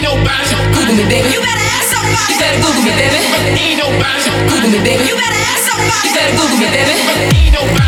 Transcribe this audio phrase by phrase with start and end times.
[0.00, 0.48] Ain't nobody.
[0.72, 1.28] Google me, baby.
[1.28, 2.32] You better ask somebody.
[2.32, 3.20] You better Google me, baby.
[3.60, 4.30] Ain't nobody.
[4.48, 5.04] Google me, baby.
[5.04, 6.08] You better ask somebody.
[6.08, 6.94] You better Google me, baby.
[7.36, 7.79] Ain't nobody.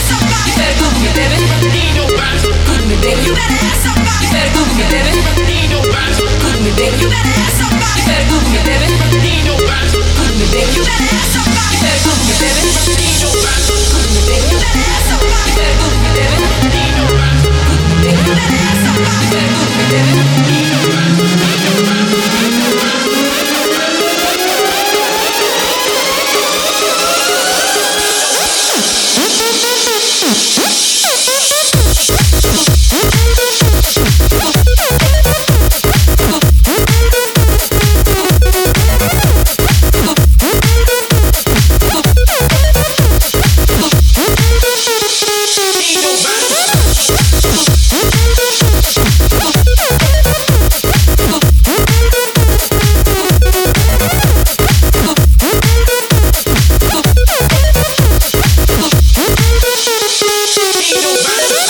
[0.00, 0.29] Stop.
[60.92, 61.69] little baby.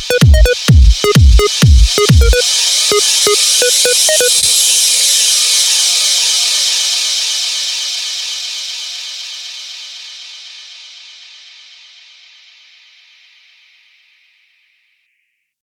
[0.00, 0.29] Thank you.